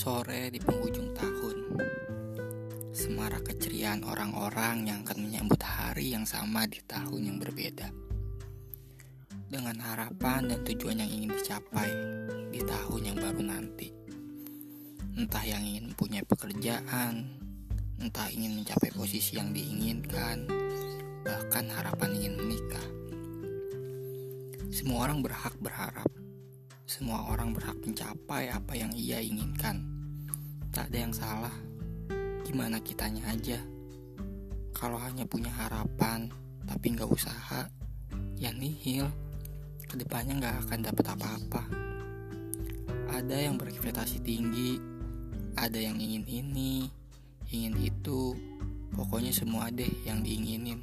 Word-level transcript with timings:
Sore 0.00 0.48
di 0.48 0.56
penghujung 0.56 1.12
tahun. 1.12 1.76
Semarak 2.88 3.52
keceriaan 3.52 4.00
orang-orang 4.00 4.88
yang 4.88 5.04
akan 5.04 5.28
menyambut 5.28 5.60
hari 5.60 6.16
yang 6.16 6.24
sama 6.24 6.64
di 6.64 6.80
tahun 6.88 7.20
yang 7.28 7.36
berbeda. 7.36 7.92
Dengan 9.52 9.76
harapan 9.76 10.48
dan 10.48 10.64
tujuan 10.64 11.04
yang 11.04 11.10
ingin 11.12 11.36
dicapai 11.36 11.92
di 12.48 12.64
tahun 12.64 13.12
yang 13.12 13.16
baru 13.20 13.44
nanti. 13.44 13.92
Entah 15.20 15.44
yang 15.44 15.60
ingin 15.60 15.92
punya 15.92 16.24
pekerjaan 16.24 17.28
Entah 18.00 18.32
ingin 18.32 18.56
mencapai 18.56 18.88
posisi 18.96 19.36
yang 19.36 19.52
diinginkan 19.52 20.48
Bahkan 21.28 21.64
harapan 21.76 22.16
ingin 22.16 22.40
menikah. 22.40 22.88
Semua 24.72 25.12
orang 25.12 25.20
berhak 25.20 25.60
berharap. 25.60 26.08
Semua 26.90 27.22
orang 27.30 27.54
berhak 27.54 27.78
mencapai 27.86 28.50
apa 28.50 28.74
yang 28.74 28.90
ia 28.98 29.22
inginkan. 29.22 29.99
Tak 30.80 30.88
ada 30.96 31.04
yang 31.04 31.12
salah. 31.12 31.56
Gimana 32.40 32.80
kitanya 32.80 33.28
aja. 33.28 33.60
Kalau 34.72 34.96
hanya 34.96 35.28
punya 35.28 35.52
harapan 35.52 36.32
tapi 36.64 36.96
nggak 36.96 37.04
usaha, 37.04 37.68
ya 38.40 38.48
nihil. 38.56 39.04
Ke 39.84 40.00
depannya 40.00 40.40
nggak 40.40 40.56
akan 40.64 40.80
dapat 40.80 41.04
apa-apa. 41.12 41.62
Ada 43.12 43.44
yang 43.44 43.60
berekspektasi 43.60 44.24
tinggi, 44.24 44.80
ada 45.52 45.76
yang 45.76 46.00
ingin 46.00 46.24
ini, 46.24 46.88
ingin 47.52 47.76
itu. 47.76 48.32
Pokoknya 48.96 49.36
semua 49.36 49.68
deh 49.68 49.92
yang 50.08 50.24
diinginin. 50.24 50.80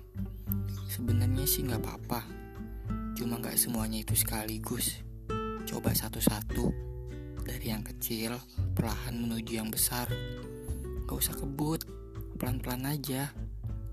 Sebenarnya 0.94 1.50
sih 1.50 1.66
nggak 1.66 1.82
apa-apa. 1.82 2.22
Cuma 3.18 3.42
nggak 3.42 3.58
semuanya 3.58 4.06
itu 4.06 4.14
sekaligus. 4.14 5.02
Coba 5.66 5.90
satu-satu 5.98 6.87
kecil 8.08 8.40
perlahan 8.72 9.20
menuju 9.20 9.60
yang 9.60 9.68
besar. 9.68 10.08
Gak 11.04 11.12
usah 11.12 11.36
kebut, 11.36 11.84
pelan-pelan 12.40 12.88
aja 12.88 13.36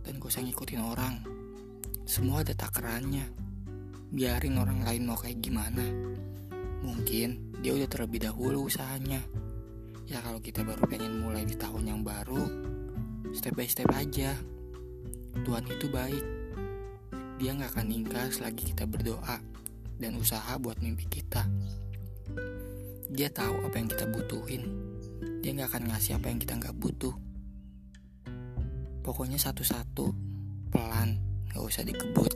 dan 0.06 0.22
gak 0.22 0.30
usah 0.30 0.46
ngikutin 0.46 0.86
orang. 0.86 1.18
Semua 2.06 2.46
ada 2.46 2.54
takarannya. 2.54 3.26
Biarin 4.14 4.54
orang 4.62 4.86
lain 4.86 5.10
mau 5.10 5.18
kayak 5.18 5.42
gimana. 5.42 5.82
Mungkin 6.86 7.58
dia 7.58 7.74
udah 7.74 7.90
terlebih 7.90 8.22
dahulu 8.22 8.70
usahanya. 8.70 9.18
Ya 10.06 10.22
kalau 10.22 10.38
kita 10.38 10.62
baru 10.62 10.86
pengen 10.86 11.18
mulai 11.18 11.42
di 11.42 11.58
tahun 11.58 11.82
yang 11.82 12.06
baru, 12.06 12.46
step 13.34 13.58
by 13.58 13.66
step 13.66 13.90
aja. 13.98 14.38
Tuhan 15.42 15.66
itu 15.66 15.90
baik. 15.90 16.22
Dia 17.42 17.50
gak 17.58 17.74
akan 17.74 17.90
ingkar 17.90 18.30
selagi 18.30 18.78
kita 18.78 18.86
berdoa 18.86 19.42
dan 19.98 20.14
usaha 20.14 20.54
buat 20.62 20.78
mimpi 20.78 21.10
kita. 21.10 21.50
Dia 23.14 23.30
tahu 23.30 23.62
apa 23.62 23.78
yang 23.78 23.86
kita 23.86 24.10
butuhin. 24.10 24.66
Dia 25.38 25.54
nggak 25.54 25.70
akan 25.70 25.86
ngasih 25.94 26.18
apa 26.18 26.34
yang 26.34 26.42
kita 26.42 26.58
nggak 26.58 26.74
butuh. 26.74 27.14
Pokoknya 29.06 29.38
satu-satu, 29.38 30.10
pelan, 30.74 31.22
nggak 31.46 31.62
usah 31.62 31.86
dikebut. 31.86 32.34